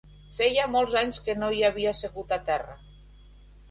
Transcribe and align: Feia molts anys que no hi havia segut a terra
Feia 0.37 0.63
molts 0.77 0.95
anys 1.03 1.21
que 1.29 1.37
no 1.43 1.51
hi 1.59 1.63
havia 1.71 1.95
segut 2.03 2.37
a 2.41 2.45
terra 2.53 2.83